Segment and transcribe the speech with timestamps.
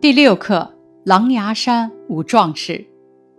[0.00, 0.72] 第六课：
[1.04, 2.86] 狼牙山五壮士。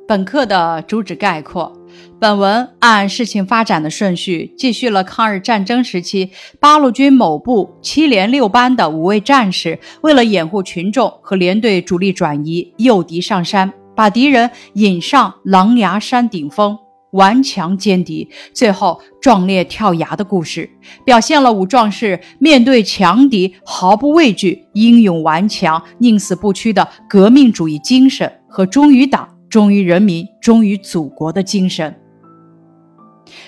[0.08, 1.74] 本课的主旨概括：
[2.20, 6.30] 本文按事情发展的顺序，记叙了抗日战争时期
[6.60, 16.78] 八路军某部七连六班的五位战士，为了掩护群众和连队主力转移，诱敌上山，把敌人引上狼牙山顶峰。
[17.12, 20.70] 顽强歼敌，最后壮烈跳崖的故事，
[21.06, 31.96] 表现了五壮士面对强敌毫不畏惧、英勇顽强、宁死不屈的革命主义精神和忠于党、忠于人民、忠于祖国的精神。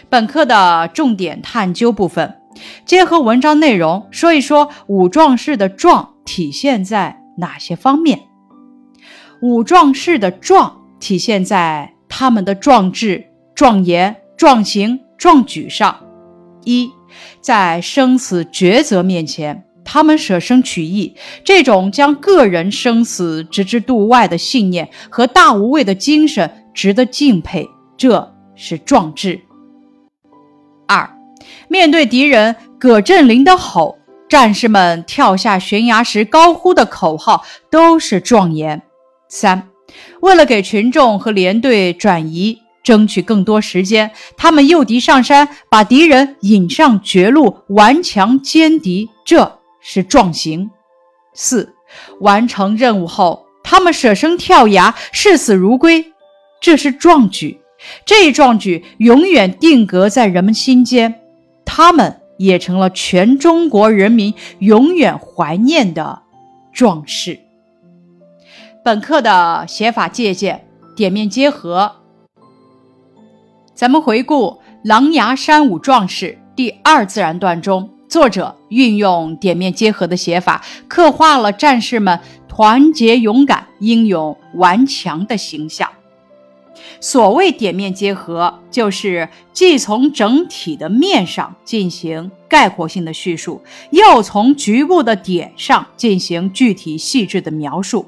[0.10, 2.36] 本课的重点探究部分，
[2.86, 8.20] 结合文章内容说一说五壮士的壮体现在哪些方面。
[9.42, 13.33] 五壮士的壮体现在他们的壮志。
[13.64, 15.98] 壮言、壮行、壮举上，
[16.66, 16.92] 一
[17.40, 27.70] 在生死抉择面前，他们舍生取义，这种将个人生死置之度外的信念和大无畏的精神，值得敬佩。
[27.96, 29.40] 这是壮志。
[30.86, 31.10] 二，
[31.70, 38.82] 面对敌人葛振林的吼，战士们跳下悬崖时高呼的口号都是壮言。
[39.30, 39.70] 三，
[40.20, 42.63] 为了给群众和连队转移。
[42.84, 50.70] 争取更多时间，他们诱敌上山，把敌人引上绝路，顽强歼敌，这是壮行。
[51.34, 51.74] 四，
[52.20, 56.14] 完成任务后，他们舍生跳崖，视死如归，
[56.62, 57.60] 这是壮举。
[58.06, 61.22] 这一壮举永远定格在人们心间，
[61.66, 66.22] 他们也成了全中国人民永远怀念的
[66.74, 67.40] 壮士。
[68.84, 72.03] 本课的写法借鉴，点面结合。
[73.76, 74.50] 咱们回顾
[74.84, 85.90] 《狼牙山五壮士》第二自然段中，作者运用点面结合的写法，刻画了战士们团结、勇敢、英勇、顽强的形象。
[87.00, 98.06] 所谓点面结合，就是既从整体的面上进行概括性的叙述，又从局部的点上进行具体细致的描述。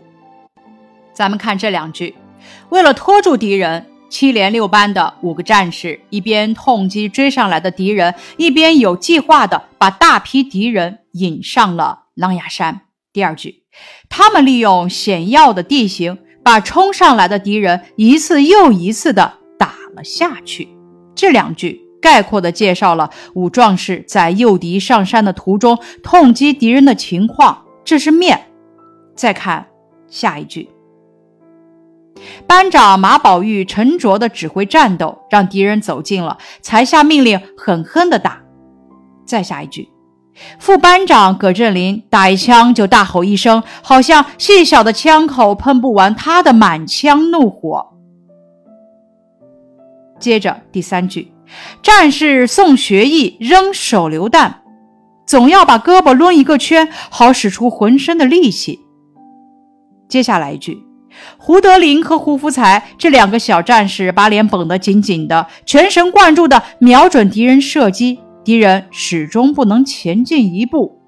[1.12, 2.13] 咱们看这两句：
[2.69, 3.88] 为了拖住敌人。
[4.15, 12.83] 七连六班的五个战士一边痛击追上来的敌人，一边有计划地把大批敌人引上了狼牙山。
[13.11, 13.63] 第二句，
[14.07, 20.69] 他们利用险要的地形，把冲上来的敌人一次又一次地打了下去。
[21.13, 28.47] 这两句概括地介绍了五壮士在诱敌上山的途中痛击敌人的情况，这是面。
[29.13, 29.67] 再看
[30.07, 30.69] 下一句。
[32.47, 38.41] 班长马宝玉沉着地指挥战斗，让敌人走近了，才下命令狠狠地打。
[39.25, 39.89] 再下一句，
[40.59, 47.93] 副班长葛振林打一枪就大吼一声，好像细小的枪口喷不完他的满腔怒火。
[50.19, 51.33] 接着第三句，
[51.81, 54.61] 战士宋学义扔手榴弹，
[55.25, 58.79] 总要把胳膊抡一个圈，好使出浑身的力气。
[60.07, 60.85] 接下来一句。
[61.37, 70.99] 胡德林和胡福才这两个小战士把脸绷得紧紧的，全神贯注地瞄准敌人射击，敌人始终不能前进一步。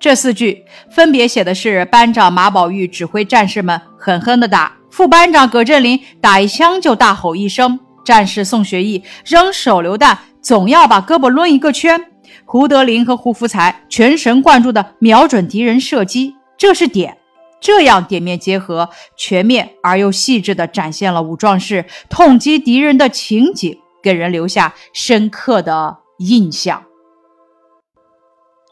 [0.00, 12.00] 这四句分别写的是班长马宝玉指挥战士们狠狠地打，副班长葛振林打一枪就大吼一声，战士宋学义扔手榴弹总要把胳膊抡一个圈，
[12.44, 17.16] 胡德林和胡福才全神贯注地瞄准敌人射击，这是点。
[17.60, 26.84] 这样点面结合，全面而又细致地展现了武壮士痛击敌人的情景，给人留下深刻的印象。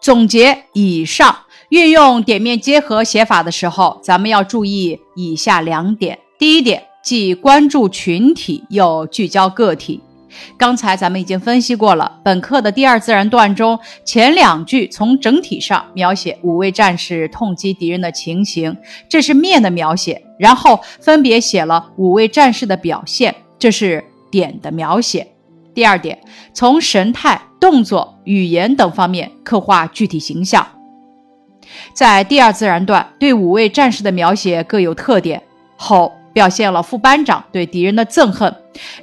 [0.00, 10.00] 总结以上，运用点面结合写法的时候，咱们要注意以下两点：第一点，既关注群体，又聚焦个体。
[10.56, 18.76] 刚才咱们已经分析过了，本课的第二自然段中，前两句从整体上描写五位战士痛击敌人的情形，
[19.08, 25.26] 这是面的描写；然后分别写了五位战士的表现，这是点的描写。
[25.74, 26.18] 第二点，
[26.52, 30.66] 从神态、动作、语言等方面刻画具体形象。
[31.92, 35.42] 在第二自然段，对五位战士的描写各有特点。
[35.76, 36.12] 后。
[36.36, 38.54] 表现了副班长对敌人的憎恨，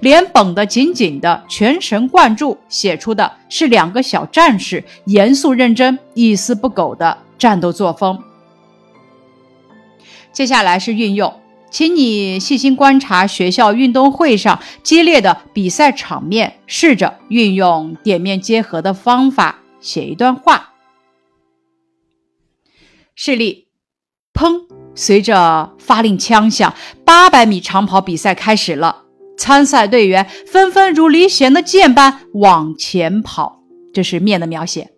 [0.02, 8.22] 脸绷得紧紧的，全神贯注，写出的是两个小战士严肃认真、一丝不苟的战斗作风。
[10.32, 11.42] 接下来是运用，
[11.72, 20.74] 请你细心观察学校运动会上激烈的比赛场面，试着运用点面结合的方法写一段话。
[23.16, 23.70] 示例：
[24.36, 24.83] 砰。
[24.96, 26.74] 随着发令枪响，
[27.04, 28.98] 八百米长跑比赛开始了。
[29.36, 33.60] 参赛队员纷纷如离弦的箭般往前跑，
[33.92, 34.92] 这是面的描写。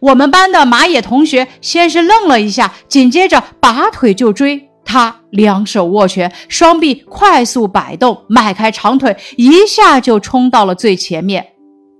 [0.00, 4.68] 我们班的马野同学先是愣了一下，紧接着拔腿就追。
[4.84, 11.46] 他两手握拳，双臂快速摆动，迈开长腿，一下就冲到了最前面。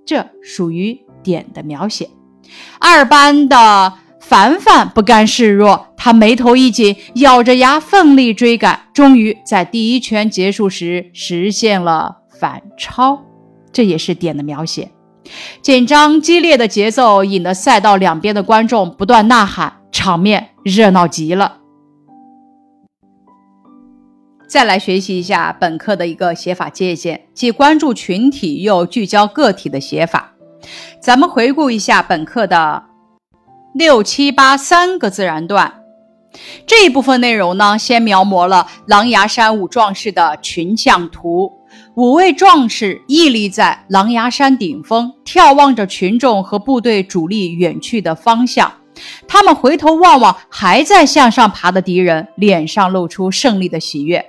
[0.05, 2.09] 这属于点的描写。
[2.79, 3.93] 二班的。
[4.21, 13.19] 凡凡不甘示弱，他眉头一紧，咬着牙奋力追赶，终于在第一圈结束时实现了反超。
[13.73, 14.89] 这也是点的描写。
[15.61, 21.57] 紧张激烈的节奏引得赛道两边的观众不断呐喊，场面热闹极了。
[24.47, 30.33] 再来学习一下本课的一个写法借鉴，既关注群体又聚焦个体的写法。
[31.01, 32.90] 咱们回顾一下本课的。
[33.73, 35.83] 六七八三个自然段，
[36.67, 41.53] 这一部分内容呢，先描摹了狼牙山五壮士的群像图。
[41.95, 48.71] 五位壮士屹立在狼牙山顶峰，眺望着群众和部队主力远去的方向。
[49.25, 54.25] 他们回头望望还在向上爬的敌人，脸上露出胜利的喜悦。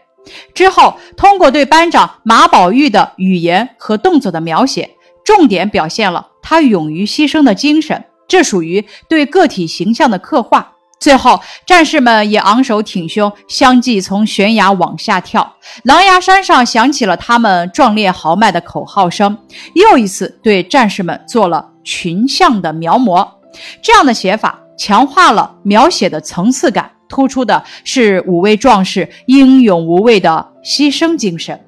[0.55, 4.91] 之后，通过对班长马宝玉的语言和动作的描写，
[5.25, 8.05] 重点表现了他勇于牺牲的精神。
[8.32, 10.73] 这属于对个体形象的刻画。
[10.99, 15.56] 最后，战士们也昂首挺胸，相继从悬崖往下跳。
[15.82, 19.37] 狼牙山上响起了他们壮烈豪迈的口号声，
[19.75, 23.29] 又一次对战士们做了群像的描摹。
[23.82, 31.61] 这样的写法强化了描写的层次感，突出的是五位壮士英勇无畏的牺牲精神。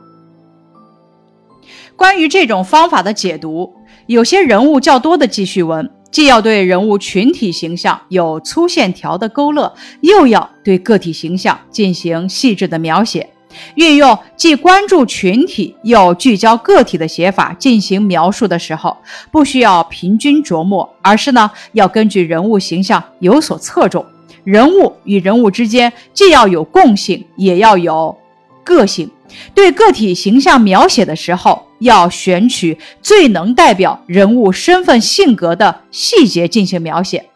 [1.94, 3.75] 关于这种方法的解读，
[4.06, 5.90] 有些人物较多的记叙文。
[6.14, 13.28] 既要对人物群体形象有粗线条的勾勒，又要对个体形象进行细致的描写，
[13.75, 18.96] 运用既关注群体又聚焦个体的写法进行描述的时候，
[19.32, 24.06] 不需要平均琢磨，而是呢要根据人物形象有所侧重，
[24.44, 28.16] 人物与人物之间既要有共性，也要有
[28.62, 29.11] 个性。
[29.52, 37.27] 对个体形象描写的时候，要选取最能代表人物身份性格的细节进行描写，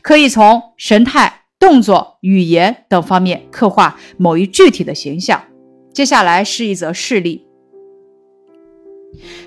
[0.00, 5.42] 可以从神态、动作、语言等方面刻画某一具体的形象。
[5.92, 7.46] 接下来是一则事例：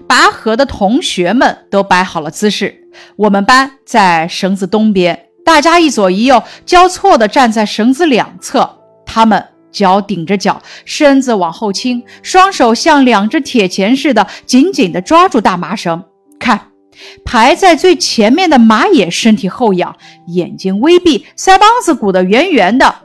[0.07, 9.54] 拔河的同学们都摆好了姿势，我们班在绳子东边，大家一左一右交错地站在绳子两侧，他们。
[9.75, 16.01] 脚顶着脚，身子往后倾，双手像两只铁钳似的紧紧地抓住大麻绳。
[16.39, 16.69] 看，
[17.25, 19.93] 排在最前面的马也身体后仰，
[20.27, 22.95] 眼睛微闭，腮帮子鼓得圆圆的。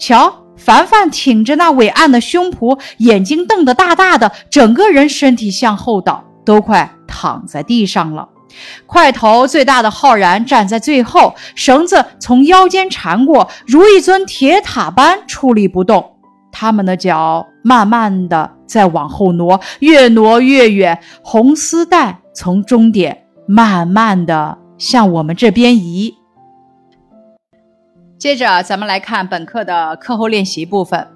[0.00, 8.28] 瞧，凡凡挺着那伟岸的胸脯，眼睛瞪得大大的，整个人身体向后倒，都快躺在地上了。
[8.86, 16.16] 块头最大的浩然站在最后，绳子从腰间缠过，如一尊铁塔般矗立不动。
[16.52, 21.00] 他们的脚慢慢的在往后挪，越挪越远。
[21.22, 26.14] 红丝带从终点慢慢的向我们这边移。
[28.18, 31.06] 接着，咱们来看本课的课后练习部分。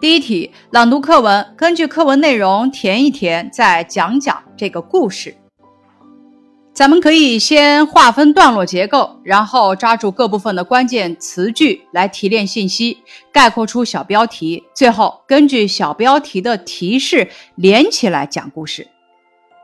[0.00, 5.34] 第一题，朗读课文，根据课文内容填一填，再讲讲这个故事。
[6.76, 12.98] 咱们可以先划分段落结构，然后抓住各部分的关键词句来提炼信息，
[13.32, 18.88] 概括出小标题，最后根据小标题的提示连起来讲故事。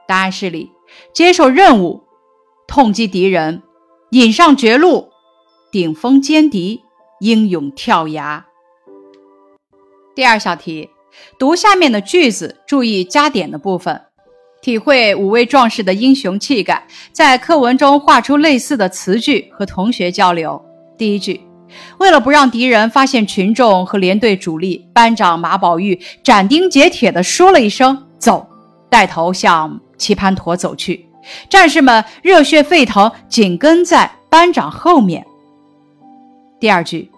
[0.09, 0.71] 答案是里
[1.13, 2.03] 接受任务，
[2.67, 3.63] 痛击敌人，
[4.13, 5.11] 引上绝路，
[5.71, 6.81] 顶峰歼敌，
[7.21, 8.47] 英勇跳崖。
[10.15, 10.89] 第二小题，
[11.39, 14.01] 读下面的句子，注意加点的部分。
[14.63, 20.65] 体会五位壮士的英雄气概，在课文中画出类似的词句和同学交流。
[20.97, 21.41] 第一句，
[21.99, 28.47] 为了不让敌人发现群众和连队主力，班长马宝玉斩钉截铁地说了一声“走”，
[28.89, 31.05] 带头向棋盘陀走去。
[31.51, 35.27] 战士们热血沸腾，紧跟在班长后面。
[36.61, 37.11] 第二句。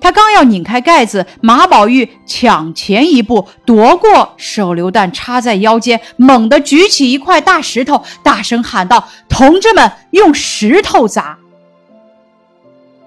[0.00, 11.38] 他刚要拧开盖子，马宝玉抢前一步夺过手榴弹，插在腰间，猛地举起一块大石头，大声喊道：“同志们，用石头砸！”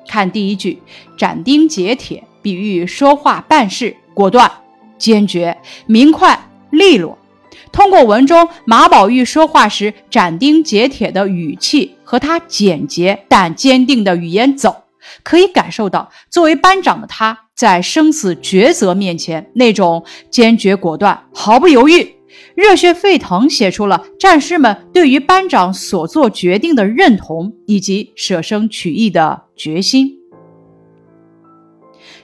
[0.08, 0.82] 看第一句，
[1.18, 4.52] 斩钉截铁，比喻说话办事果断、
[4.98, 7.18] 坚决、明快、利落。
[7.72, 14.83] 通过文中马宝玉说话时斩钉截铁的语气和他简洁但坚定的语言走。
[15.24, 22.16] 可以感受到作为班长的他在生死抉择面前那种坚决果断、毫不犹豫、
[22.56, 30.20] 热血沸腾，写出了战士们对于班长所做决定的认同以及舍生取义的决心。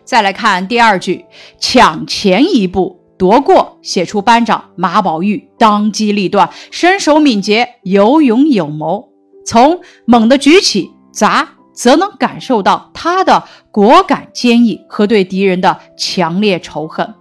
[0.03, 1.25] 再来看第二句，
[1.59, 9.09] 抢前一步夺过，写出班长马宝玉当机立断、身手敏捷、有勇有谋。
[9.45, 17.15] 从猛地举起砸，则能感受到他的果敢坚毅和对敌人的强烈仇恨。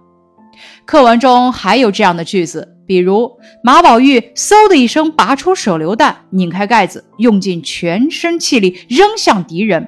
[0.85, 9.87] 课文中还有这样的句子，比如马宝玉嗖的一声拔出手榴弹，拧开盖子，用尽全身气力扔向敌人。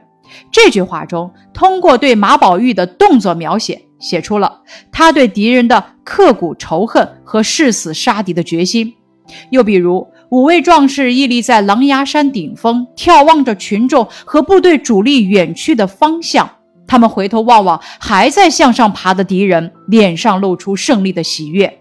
[0.54, 8.94] 这句话中，通过对马宝玉的动作描写，写出了他对敌人的刻骨仇恨和誓死杀敌的决心。
[9.50, 16.50] 又比如，五位壮士屹立在狼牙山顶峰，眺望着群众和部队主力远去的方向，
[16.88, 21.80] 他们回头望望还在向上爬的敌人，脸上露出胜利的喜悦。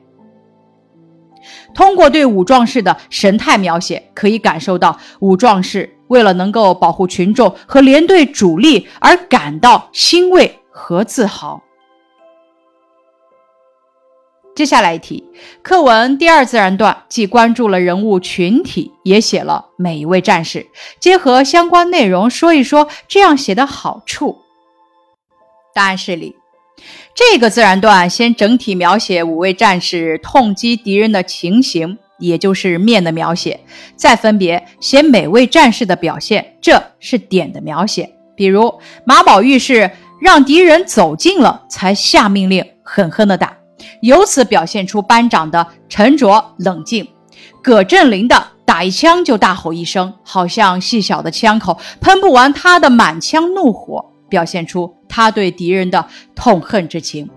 [1.72, 5.96] 通过对武壮士的神态描写，可以感受到武壮士。
[6.08, 11.62] 为了能够保护群众和连队主力而感到欣慰和自豪。
[14.54, 15.24] 接下来一题，
[15.62, 20.66] 课文第二自然段既关注了人物群体，也写了每一位战士。
[20.98, 24.36] 结合相关内容说一说这样写的好处。
[25.74, 26.36] 答案是里，
[27.14, 31.98] 这个自然段先整体描写五位战士痛击敌人的情形。
[32.18, 33.58] 也就是面的描写，
[33.96, 38.06] 再分别写每位战士的表现，这是点的描写。
[38.36, 39.90] 比如马宝玉是
[40.20, 43.56] 让敌人走近了才下命令，狠狠的打，
[44.00, 47.06] 由此表现出班长的沉着冷静。
[47.62, 57.28] 葛振林的打一枪就大吼一声，好像细小的枪口喷不完他的满腔怒火，表现出他对敌人的痛恨之情。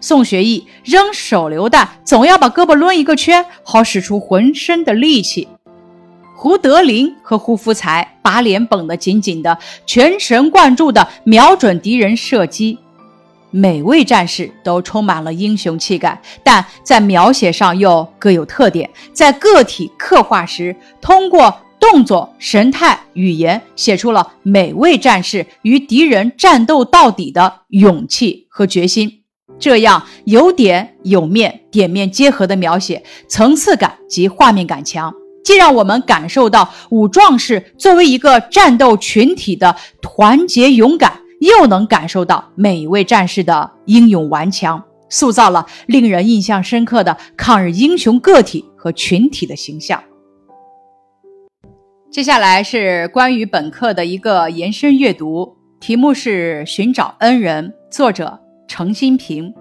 [0.00, 5.48] 宋学义扔手榴弹，总要把胳膊抡一个圈，好使出浑身的力气。
[6.34, 12.78] 胡德林和胡福才把脸绷得紧紧的，全神贯注地瞄准敌人射击。
[13.50, 18.90] 每位战士都充满了英雄气概，但在描写上又各有特点。
[19.12, 29.22] 在个体刻画时，通过动作、神态、语言，写出了每位战士与敌人战斗到底的勇气和决心。
[29.58, 50.02] 这样有点有面，点面结合的描写，层次感及画面感强，既让我们感受到武壮士作为一个战斗群体的团结勇敢，又能感受到每一位战士的英勇顽强，塑造了令人印象深刻的抗日英雄个体和群体的形象。
[52.10, 58.40] 接下来是关于本课的一个延伸阅读，题目是《寻找恩人》，作者。
[58.68, 59.54] 程新平，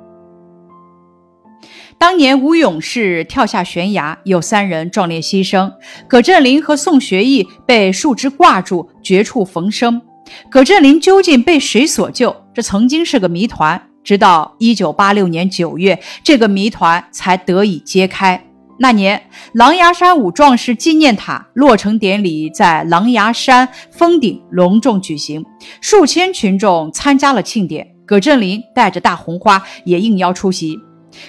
[1.99, 5.71] 当年吴勇士跳下悬崖，有三人壮烈牺牲。
[6.07, 10.01] 葛振林和宋学义被树枝挂住，绝处逢生。
[10.49, 12.35] 葛振林究竟被谁所救？
[12.53, 18.41] 这曾经是个谜团，直到一九八六年九月，这个谜团才得以揭开。
[18.77, 25.45] 那年，狼牙山五壮士纪念塔落成典礼在狼牙山峰顶隆重举行，
[25.79, 27.87] 数千群众参加了庆典。
[28.05, 30.77] 葛振林带着大红花也应邀出席，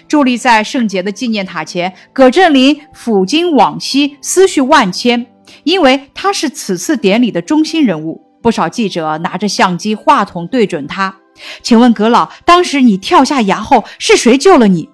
[0.09, 1.93] 伫立在圣洁的纪念塔前。
[2.13, 5.27] 葛振林抚今往昔，思绪万千，
[5.63, 8.26] 因为他是此次典礼的中心人物。
[8.47, 11.17] 不少记者拿着相机、话筒对准他，
[11.63, 14.89] 请问葛老，当时你跳下崖后是谁救了你？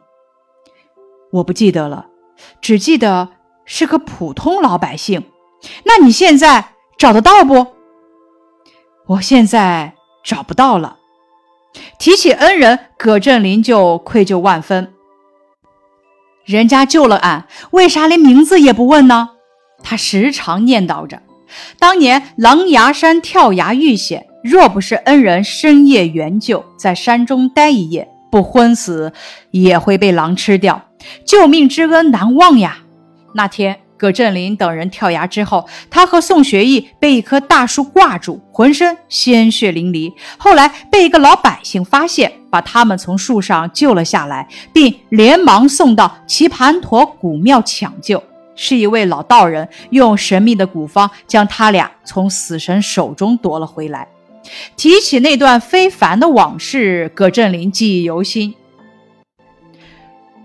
[1.33, 2.07] 我不记得了，
[2.63, 3.29] 只记得
[3.67, 5.25] 是个普通老百姓。
[5.85, 7.67] 那你现在找得到不？
[9.09, 10.97] 我现在找不到了。
[11.99, 14.95] 提起恩人，葛振林就愧疚万分。
[16.47, 19.33] 人家救了俺，为啥连名字也不问呢？
[19.83, 21.21] 他时常念叨着。
[21.79, 29.13] 当年狼牙山跳崖遇险，若不是恩人深夜援救，在山中待一夜，不昏死
[29.51, 30.83] 也会被狼吃掉。
[31.25, 32.79] 救命之恩难忘呀！
[33.35, 33.79] 那天。
[33.99, 40.13] 葛振林等人跳崖之后，他和宋学义被一棵大树挂住，浑身鲜血淋漓。
[40.37, 48.21] 后来被一个老百姓发现，把他们从树上救了下来，并连忙送到棋盘陀古庙抢救。
[48.55, 54.09] 是一位老道人用神秘的古方将他俩从死神手中夺了回来。
[54.77, 58.55] 提起那段非凡的往事，葛振林记忆犹新。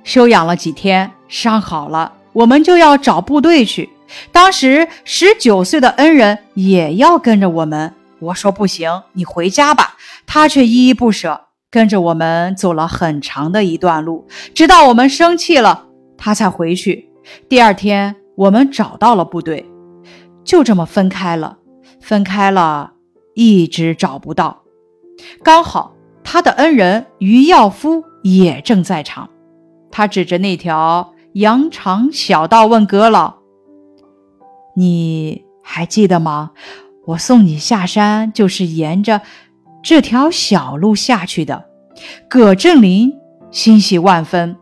[0.03, 2.13] 休养了几天，伤好了。
[2.33, 3.89] 我们就要找部队去。
[4.31, 9.97] 当时十九岁的恩人也要跟着我们我说不行，你回家吧。
[10.25, 15.87] 他却依依不舍，跟着我们走了很长的一段路，直到我们生气了，
[16.17, 17.06] 他才回去。
[17.50, 19.65] 第二天，我们找到了部队，
[20.43, 21.57] 就这么分开了。
[22.00, 22.93] 分开了，
[23.34, 24.63] 一直找不到。
[25.43, 25.93] 刚好
[26.24, 29.29] 他的恩人于耀夫也正在场，
[29.91, 33.36] 他指着那条羊肠小道问葛老
[34.77, 36.51] ：“你还记得吗？
[37.07, 39.22] 我送你下山就是沿着
[39.84, 41.65] 这条小路下去的。”
[42.29, 43.12] 葛振林
[43.50, 44.55] 欣喜万分，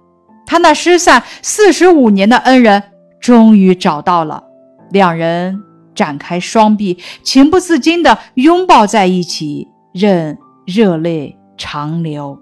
[0.45, 2.83] 他那失散四十五年的恩人
[3.19, 4.43] 终于找到了，
[4.91, 5.61] 两人。
[5.95, 12.37] 展开双臂，情不自禁地拥抱在一起，任热泪长流。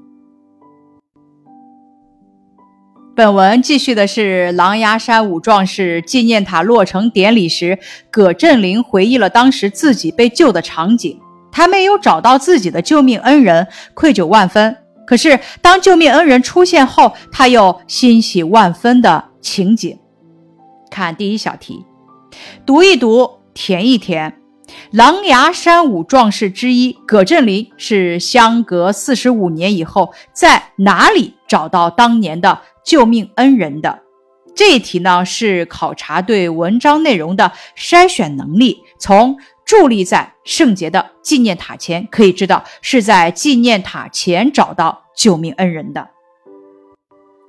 [3.16, 7.78] 本文继续的是狼牙山五壮士纪念塔落成典礼时，
[8.10, 11.20] 葛振林回忆了当时自己被救的场景。
[11.52, 14.74] 他没有找到自己的救命恩人，愧疚万分；
[15.06, 20.00] 可是当救命恩人出现后，他又欣喜万分的情景。
[20.90, 21.86] 看第一小题，
[22.66, 23.44] 读一读。
[23.56, 24.42] 填一填，
[24.90, 34.00] 狼牙山五壮士之一葛振林是相隔四十五年以后在哪里找到当年的救命恩人的？
[34.56, 38.80] 这一题呢是考察对文章内容的筛选能力。
[38.98, 39.38] 从
[39.74, 46.08] 伫立在圣洁的纪念塔前可以知道，是在纪念塔前找到救命恩人的。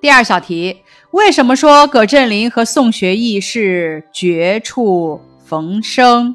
[0.01, 0.79] 第二小题，
[1.11, 5.21] 为什么说葛振林和宋学义是绝处？
[5.47, 6.35] 逢生，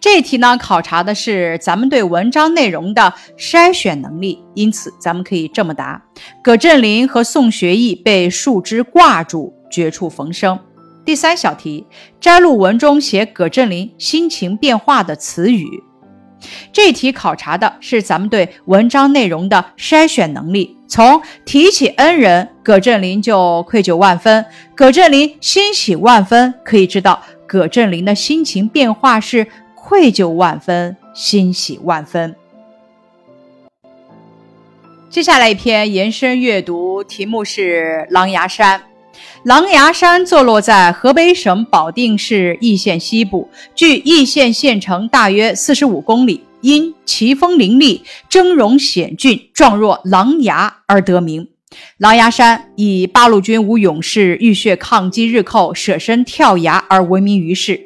[0.00, 6.02] 这题呢考察的是咱们对文章内容的筛选能力，因此咱们可以这么答：
[6.42, 10.58] 葛振林和宋学义被树枝挂住，绝处逢生。
[11.04, 11.84] 第三小题，
[12.20, 15.82] 摘录文中写葛振林心情变化的词语。
[16.72, 20.76] 这题考察的是咱们对文章内容的筛选能力。
[20.86, 27.22] 从提起恩人葛振林就愧疚万分，葛振林欣喜万分，可以知道。
[27.46, 32.34] 葛振林的心情变化是愧疚万分，欣喜万分。
[35.08, 38.78] 接下来一篇延伸阅读，题目是《狼牙山》。
[39.44, 51.48] 狼牙山坐落在河北省保定市易县西部，距易县县城大约四十五公里，因奇峰林立、峥嵘险峻、状若狼牙而得名。
[51.96, 57.80] 狼牙山以八路军五勇士浴血抗击日寇、舍身跳崖而闻名于世。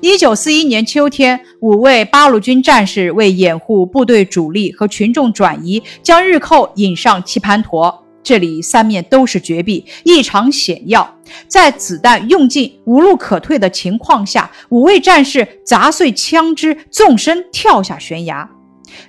[0.00, 8.05] 一九四一年秋天，五位八路军战士为掩护部队主力和群众转移，将日寇引上棋盘陀。
[8.26, 11.14] 这里三面都是绝壁，异常险要。
[11.46, 18.50] 在子弹用尽、无路可退的情况下，五位战士砸碎枪支，纵身跳下悬崖。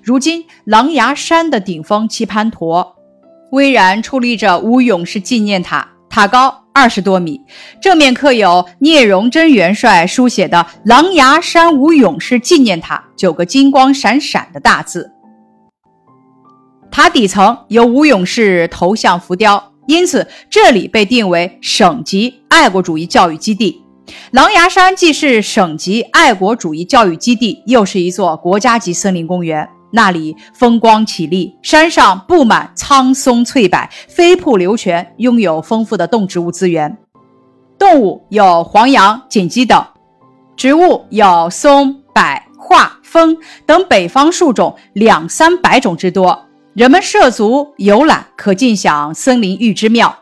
[0.03, 2.95] 如今，狼牙山的顶峰棋盘陀。
[3.51, 7.41] 巍然矗立着吴勇士纪念塔，塔高二十多米，
[7.81, 15.16] 正面刻有聂荣臻元帅书写的“狼牙山吴勇士纪念塔”九个金光闪闪的大字。
[16.91, 23.83] 塔底层有吴勇士头像浮雕，因此这里被定为省级爱国主义教育基地。
[24.31, 29.67] 狼牙山既是省级爱国主义教育基地，又是一座国家级森林公园。
[29.91, 36.97] 那里风光绮丽，山上布满苍松翠柏，飞瀑流泉，拥有丰富的动植物资源。
[37.77, 39.81] 动物有黄羊、锦鸡等，
[40.55, 42.21] 植物有松、柏、
[42.57, 46.46] 桦、枫等北方树种两三百种之多。
[46.77, 50.15] 人们涉足游览，可尽享森林浴之妙。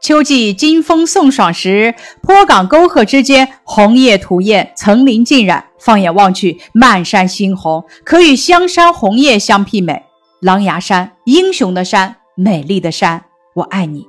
[0.00, 5.62] 秋季金风送爽时，坡岗沟壑之间红叶吐艳，层林尽染。
[5.78, 10.04] 放眼望去，漫山猩红，可与香山红叶相媲美。
[10.40, 13.22] 狼牙山，英雄的山，美丽的山，
[13.56, 14.08] 我爱你。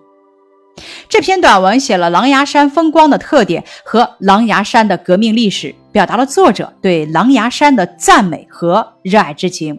[1.10, 9.78] 这篇短文写了狼牙山风光的特点和狼牙山的革命历史，表达了作者对狼牙山的赞美和热爱之情。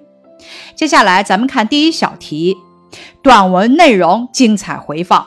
[0.74, 2.56] 接下来，咱们看第一小题，
[3.22, 5.26] 短文内容精彩回放。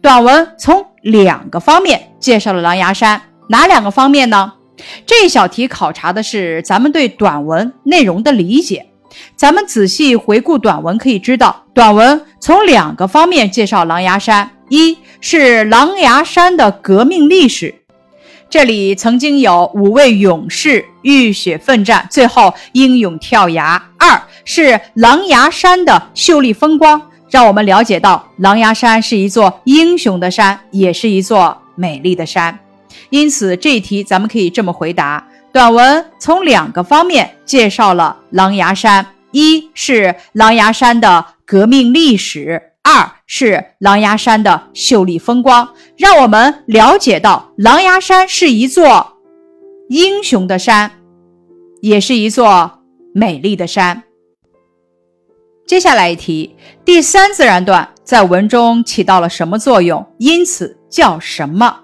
[0.00, 4.52] 短文从两个方面介绍了狼牙山，哪两个方面呢？
[5.06, 8.86] 这一小题考察的是咱们对短文内容的理解。
[9.34, 17.74] 咱们仔细回顾短文，可以知道，短文从两个方面介绍狼牙山：一是狼牙山的革命历史，
[18.50, 27.10] 这里曾经有五位勇士浴血奋战，最后英勇跳崖；二是狼牙山的秀丽风光。
[27.28, 32.56] 让我们了解到，狼牙山是一座英雄的山，也是一座美丽的山。
[33.10, 49.18] 因此，这一题咱们可以这么回答：短文从两个方面介绍了狼牙山：一是狼牙山的革命历史，二是狼牙山的秀丽风光，让我们了解到狼牙山是一座
[49.88, 50.92] 英雄的山，
[51.80, 52.78] 也是一座
[53.12, 54.04] 美丽的山。
[55.66, 60.06] 接下来一题，第三自然段在文中起到了什么作用？
[60.16, 61.80] 因此叫什么？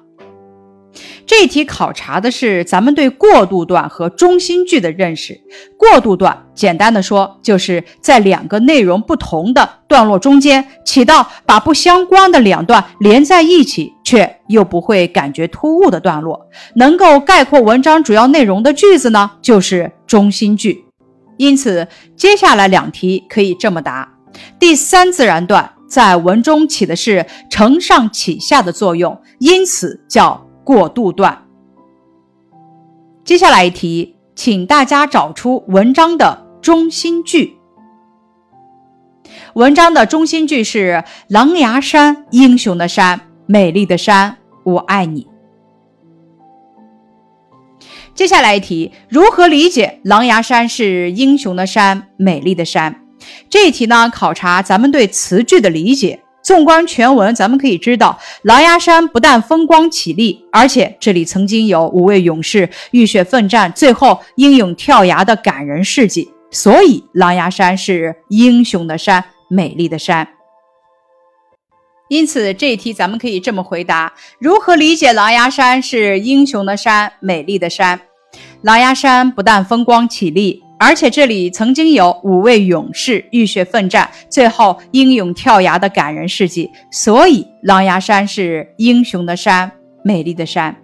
[1.27, 5.41] 这一题考察的是咱们对过渡段和中心句的认识。
[5.77, 16.47] 过渡段简单的说，就是在两个内容不同的段落中间，起到把不相关的两段连在一起，却又不会感觉突兀的段落。
[16.77, 20.85] 能够概括文章主要内容的句子呢，就是中心句。
[21.43, 24.17] 因此，接下来两题可以这么答：
[24.61, 31.47] 第三自然段在文中起的是承上启下的作用，因此叫过渡段。
[33.25, 37.57] 接下来一题，请大家找出文章的中心句。
[39.55, 45.27] 文章的中心句是“狼牙山，英雄的山，美丽的山，我爱你”。
[48.15, 53.05] 接下来一题，如何理解狼牙山是英雄的山、美丽的山？
[53.49, 56.21] 这一题呢，考察咱们对词句的理解。
[56.43, 66.33] 纵观全文，咱们可以知道，狼牙山不但风光绮丽，而且这里曾经有五位勇士浴血奋战，最后英勇跳崖的感人事迹。
[66.51, 70.27] 所以，狼牙山是英雄的山、美丽的山。
[72.09, 78.01] 因此，这一题咱们可以这么回答：如何理解狼牙山是英雄的山、美丽的山？
[78.63, 86.71] 狼牙山不但风光绮丽，而且这里曾经有五位勇士浴血奋战，最后英勇跳崖的感人事迹。
[86.91, 89.71] 所以，狼牙山是英雄的山、
[90.05, 90.77] 美丽的山。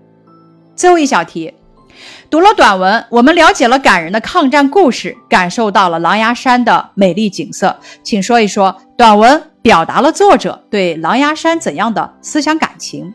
[0.75, 1.53] 最后一小题，
[2.31, 7.79] 读了短文，我们了解了感人的抗战故事，感受到了狼牙山的美丽景色。
[8.03, 9.43] 请说一说短文。
[9.61, 13.13] 表达了作者对狼牙山怎样的思想感情？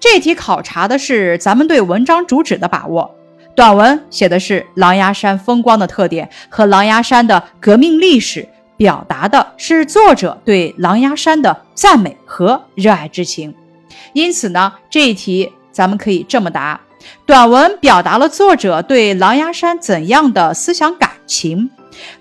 [0.00, 3.14] 这题考察的是咱们对文章主旨的把握。
[3.54, 13.54] 短文写的是狼牙山风光的特点和狼牙山的革命历史，表达的是作者对狼牙山的赞美和热爱之情。
[14.12, 16.80] 因此呢，这一题咱们可以这么答：
[17.26, 21.70] 短文表达了作者对狼牙山怎样的思想感情？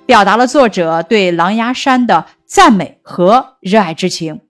[0.05, 2.25] 表达了作者对狼牙山的。
[2.53, 4.41] 赞美和热爱之情。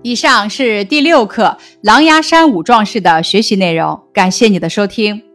[0.00, 5.33] 以上是第六课《狼牙山五壮士》的学习内容，感谢你的收听。